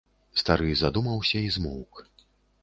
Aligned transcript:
Стары 0.41 0.69
задумаўся 0.81 1.37
і 1.49 1.53
змоўк. 1.59 2.03